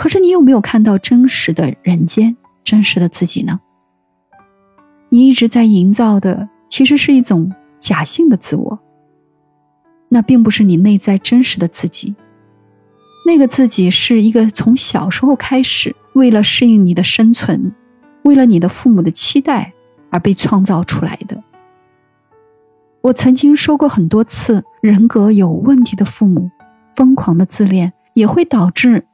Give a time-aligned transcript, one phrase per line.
[0.00, 2.34] 可是你有没有看到真实的人间、
[2.64, 3.60] 真实的自己呢？
[5.10, 8.78] 你一直在营造的其实是一种假性的自我，
[10.08, 12.16] 那并不是你内在真实的自己。
[13.26, 17.70] 那个自己是一个从小时候开始，为了适应你的生存，
[18.22, 19.70] 为了你的父母的期待
[20.08, 21.44] 而被创造出来的。
[23.02, 26.50] 我曾经说过很多次，人格有问题的父母，
[26.96, 29.04] 疯狂的自恋也会导致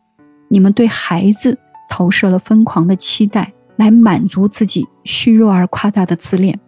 [0.49, 6.59] 你们对孩子投射了疯狂的期待，来满足自己虚弱而夸大的自恋。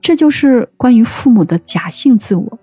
[0.00, 2.58] 这就是关于父母的假性自我，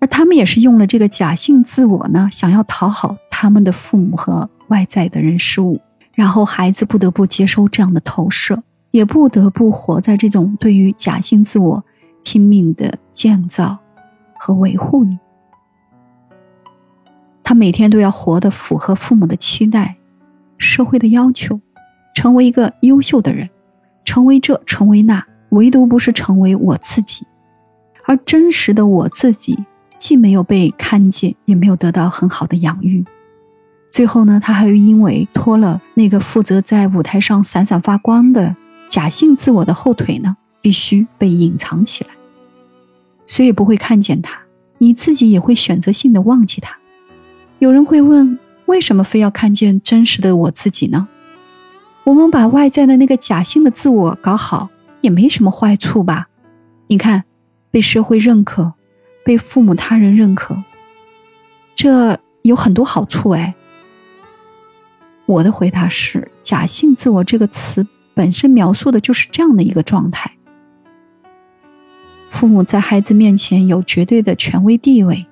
[0.00, 5.80] 而他们也是用了这个假性自我呢，想要讨好他们的父母和外在的人事物，
[6.14, 8.62] 然后孩子不得不接收这样的投射。
[8.90, 11.84] 也不得不活在这种对于假性自我
[12.22, 13.76] 拼命的建造
[14.38, 15.18] 和维护里。
[17.44, 19.94] 他每天都要活得符合父母的期待、
[20.58, 21.60] 社会的要求，
[22.14, 23.48] 成为一个优秀的人，
[24.04, 27.24] 成为这，成为那，唯独不是成为我自己。
[28.06, 29.56] 而真实的我自己，
[29.98, 33.04] 既没有被看见，也没有得到很好的养育。
[33.88, 38.56] 最后呢，他还又因为拖了那个负责在舞台上闪闪发光的。
[38.86, 42.10] 假性自我的后腿呢，必须被隐藏起来，
[43.26, 44.38] 谁也不会看见他，
[44.78, 46.76] 你自己也会选择性的忘记他。
[47.64, 51.08] 有人会问，为什么非要看见真实的我自己呢？
[52.04, 54.68] 我们把外在的那个假性的自我搞好，
[55.00, 56.28] 也没什么坏处吧？
[56.88, 57.24] 你看，
[57.70, 58.74] 被社会认可，
[59.24, 60.62] 被父母他人认可，
[61.74, 63.54] 这有很多好处哎。
[65.24, 67.86] 我的回答是，假性自我这个词。
[68.12, 70.30] 本身描述的就是这样的一个状态：
[72.28, 75.26] 父母在孩子面前有绝对的权威地位，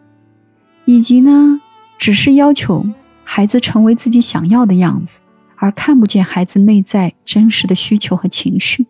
[0.86, 1.60] 以及呢，
[2.02, 2.84] 只是要求
[3.22, 5.20] 孩子成为自己想要的样子，
[5.54, 8.84] 而看不见孩子内在真实的需求和情绪。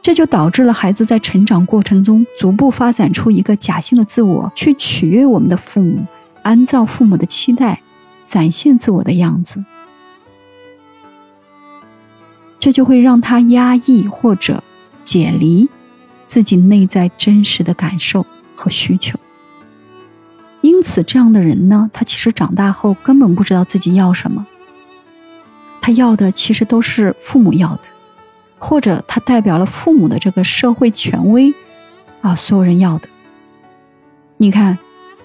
[0.00, 6.06] 这就导致了孩子在成长过程中逐步发展出一个假性的自我，去取悦我们的父母，
[6.42, 7.82] 按照父母的期待
[8.24, 9.62] 展现自我的样子。
[12.58, 14.64] 这就会让他压抑或者
[15.04, 15.68] 解离
[16.26, 18.24] 自己内在真实的感受
[18.54, 19.18] 和需求。
[20.84, 24.46] 此，这样的人呢，他其实长大后根本不知道自己要什么。
[25.80, 27.82] 他要的其实都是父母要的，
[28.58, 31.52] 或者他代表了父母的这个社会权威
[32.20, 33.08] 啊，所有人要的。
[34.36, 34.78] 你看，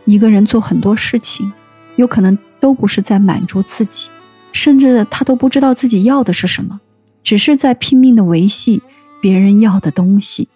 [0.05, 1.51] 一个人做很多事情，
[1.97, 4.09] 有可能都不是在满足自己，
[4.51, 6.79] 甚至他都不知道自己要的是什么。
[7.21, 8.81] 只是在拼命的维系
[9.21, 10.47] 别人要的东西，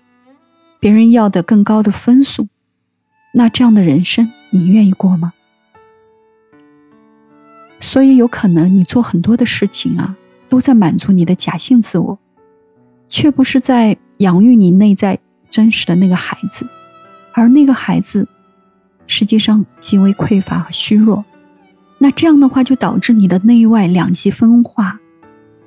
[0.80, 2.48] 别人要的更高的分数，
[3.36, 5.34] 那这样的人生你愿意过吗？
[7.82, 10.16] 所以有可能你做很多的事情啊，
[10.48, 12.18] 都在满足你的假性自我，
[13.10, 16.66] 却不是在养育你内在真实的那个孩子，
[17.34, 18.28] 而那个孩子
[19.08, 21.26] 实际上极为匮乏和虚弱，
[21.98, 25.00] 那这样的话就导致你的内外两极分化。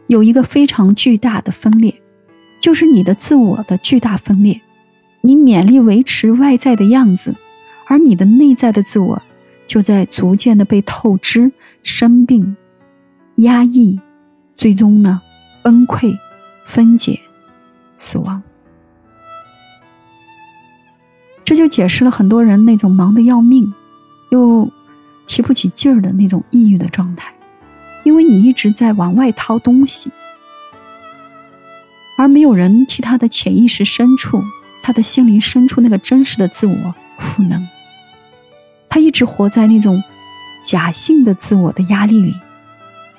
[0.06, 2.00] 有一个非常巨大的分裂，
[2.60, 4.60] 就是你的自我的巨大分裂。
[5.20, 7.34] 你勉力维持外在的样子，
[7.86, 9.22] 而你的内在的自我
[9.66, 11.50] 就在逐渐的被透支、
[11.82, 12.56] 生病、
[13.36, 14.00] 压抑，
[14.56, 15.22] 最终呢
[15.62, 16.16] 崩溃、
[16.64, 17.18] 分解、
[17.96, 18.42] 死亡。
[21.44, 23.72] 这就解释了很多人那种忙得要命，
[24.30, 24.68] 又
[25.28, 27.32] 提不起劲儿的那种抑郁的状态。
[28.02, 30.10] 因为你一直在往外掏东西，
[32.18, 34.42] 而没有人替他的潜意识深处、
[34.82, 37.66] 他的心灵深处那个真实的自我赋能。
[38.96, 40.02] 他一直活在那种
[40.64, 42.34] 假性的自我的压力里，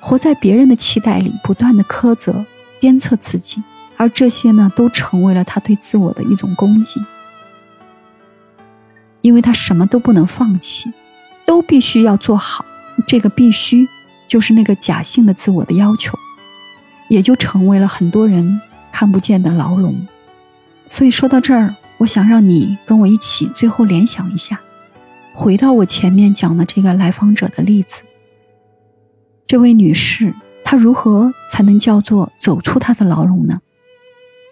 [0.00, 2.44] 活在别人的期待里，不断的苛责、
[2.80, 3.62] 鞭策自己，
[3.96, 7.00] 而这些呢，都成为了他对自我的一种攻击。
[9.20, 10.92] 因为他什么都不能放弃，
[11.46, 12.64] 都必须要做好，
[13.06, 13.86] 这个必须。
[14.26, 16.18] 就是那个假性的自我的要求，
[17.06, 18.60] 也就成为了很多人
[18.90, 20.08] 看不见的牢笼。
[20.88, 24.60] 所以说到这儿，我想让你跟我一起最后联想一下，
[25.38, 28.02] 回到我前面讲的这个来访者的例子。
[29.46, 33.60] 这位女士，她如何才能叫做走出她的牢笼呢？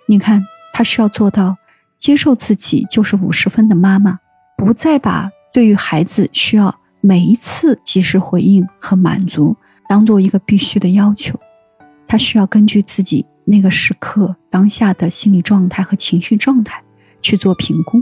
[0.06, 1.56] 你看，她需要做到
[1.98, 4.20] 接受自己就是五十分的妈妈，
[4.56, 9.56] 不再把对于孩子需要每一次及时回应和满足。
[9.88, 11.36] 当做一个必须的要求，
[12.06, 16.80] 他需要根据自己那个时刻当下的心理状态和情绪状态
[17.20, 18.00] 去做评估。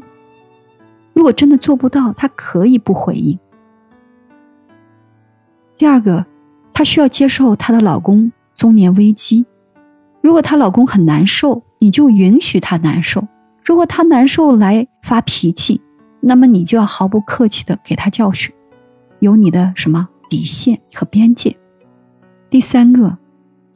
[1.15, 3.39] 如果真的做不到，他可以不回应。
[5.79, 6.27] 第二个，
[6.73, 9.47] 她需要接受她的老公中年危机。
[10.21, 13.21] 如果她老公很难受，你就允许他难受；
[13.65, 15.81] 如果他难受来发脾气，
[16.21, 18.55] 那么你就要毫不客气的给他教训，
[19.21, 21.57] 有你的什么底线和边界。
[22.49, 23.19] 第三个，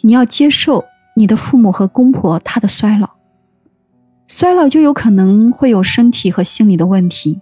[0.00, 3.10] 你要接受你的父母和公婆他的衰老，
[4.28, 7.40] 衰老就有可能会有身体和心理的问题，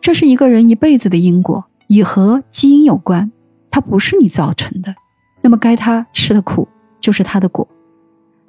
[0.00, 3.30] 这是一个人一辈子的因果，也和基因有关，
[3.68, 4.94] 它不是你造成的，
[5.42, 6.68] 那么该他吃的苦
[7.00, 7.66] 就是他的果。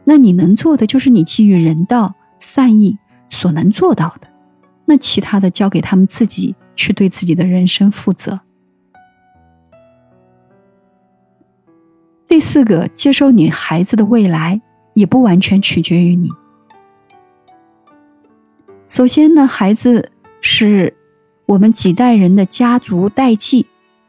[0.03, 2.97] 那你能做的就是你基于人道善意
[3.31, 4.27] 所能做到的，
[4.85, 8.39] 那其他的交给他们自己去对自己的人生负责。
[12.27, 14.61] 第四个，接受你孩子的未来
[14.93, 16.29] 也不完全取决于你。
[18.89, 20.95] 首先呢，孩子是
[21.45, 23.68] 我们几代人的家族代际，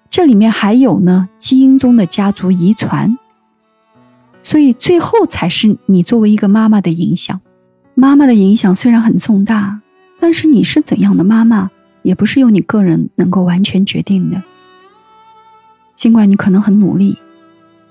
[0.09, 3.19] 这里面还有呢基因中的家族遗传。
[4.43, 7.43] 所以最后才是你作为一个妈妈的影响，
[7.95, 9.83] 妈妈的影响虽然很重大，
[10.19, 11.71] 但是你是怎样的妈妈，
[12.03, 14.43] 也不是由你个人能够完全决定的。
[15.95, 17.19] 尽管你可能很努力，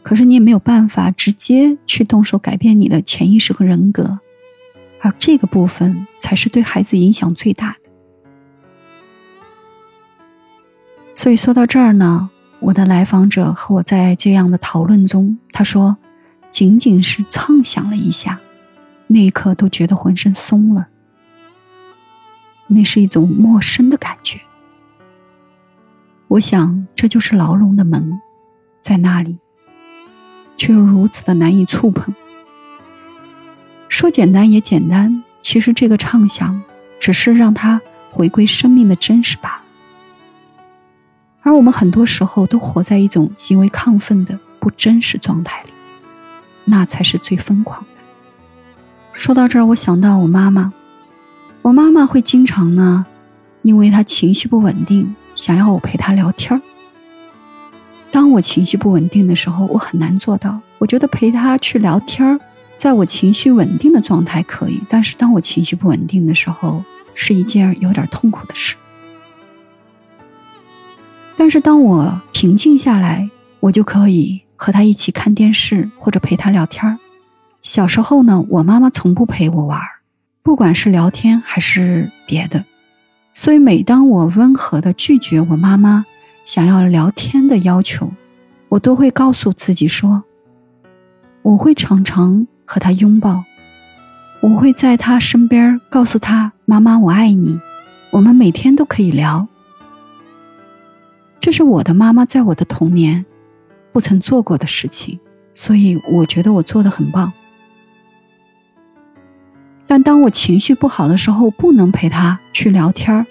[0.02, 4.20] 可是你也没有办法直接去动手改变你的潜意识和人格，
[5.02, 7.90] 而这个部分才是对孩子影响最大的。
[11.16, 12.30] 所以说到这儿呢，
[12.60, 15.98] 我的来访者和我在这样的讨论中，他说。
[16.52, 18.40] 仅仅是畅想了一下，
[19.06, 20.88] 那一刻都觉得浑身松了。
[22.66, 24.40] 那是一种陌生的感觉。
[26.28, 28.20] 我想，这就是牢笼的门，
[28.82, 29.38] 在那里，
[30.58, 32.16] 却又如此的难以触碰。
[33.90, 36.62] 说简单也简单，其实这个畅想，
[37.00, 39.64] 只是让它回归生命的真实罢了。
[41.42, 45.72] 而我们很多时候都活在一种极为亢奋的不真实状态里。
[46.66, 48.02] 那才是最疯狂的。
[49.12, 50.72] 说到这儿，我想到我妈妈，
[51.64, 53.06] 我妈妈会经常呢，
[53.64, 56.62] 因为她情绪不稳定，想要我陪她聊天儿。
[58.12, 60.60] 当我情绪不稳定的时候，我很难做到。
[60.78, 62.40] 我觉得陪她去聊天儿，
[62.80, 66.84] 在我情绪稳定的状态可以，但是当我情绪不稳定的时候，
[67.14, 68.76] 是一件有点痛苦的事。
[71.36, 73.30] 但是当我平静下来，
[73.60, 74.42] 我就可以。
[74.62, 77.00] 和他一起看电视或者陪他聊天
[77.62, 79.80] 小时候呢，我妈妈从不陪我玩
[80.44, 82.66] 不管是聊天还是别的。
[83.34, 86.06] 所以每当我温和的拒绝我妈妈
[86.44, 88.12] 想要聊天的要求，
[88.68, 90.22] 我都会告诉自己说：
[91.42, 93.44] 我会常常和他拥抱，
[94.42, 97.60] 我会在他身边告诉他妈妈我爱你，
[98.12, 99.48] 我们每天都可以聊。
[101.40, 103.26] 这是我的妈妈在我的童年。
[103.92, 105.20] 不曾做过的事情，
[105.56, 107.34] 所以我觉得我做的很棒。
[109.88, 113.26] 但当我情绪不好的时候，不能陪他去聊天儿，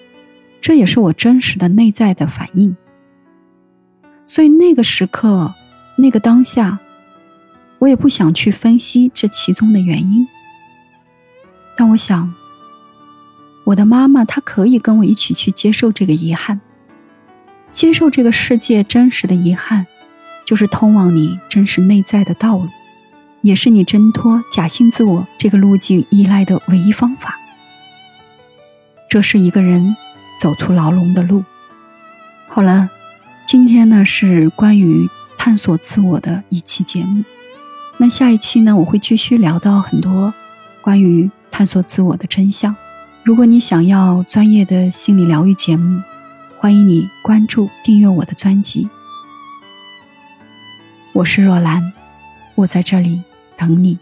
[0.59, 2.75] 这也是我真实的内在的反应。
[4.27, 5.55] 所以那个时刻，
[5.95, 6.77] 那个当下，
[7.79, 10.27] 我也不想去分析这其中的原因。
[11.75, 12.33] 但我想，
[13.63, 16.59] 我的妈妈她可以跟我一起去接受这个遗憾，
[17.71, 19.87] 接受这个世界真实的遗憾。
[20.45, 22.67] 就是通往你真实内在的道路，
[23.41, 27.39] 也是你挣脱假性自我这个路径依赖的唯一方法。
[29.07, 29.95] 这是一个人
[30.39, 31.43] 走出牢笼的路。
[32.47, 32.89] 好了，
[33.45, 35.07] 今天呢是关于
[35.37, 37.23] 探索自我的一期节目。
[38.01, 40.33] 那下一期呢，我会继续聊到很多
[40.81, 42.73] 关于探索自我的真相。
[43.25, 46.01] 如果你想要专业的心理疗愈节目，
[46.57, 48.87] 欢迎你关注订阅我的专辑。
[51.11, 51.91] 我是若兰，
[52.55, 53.21] 我在这里
[53.57, 53.99] 等你。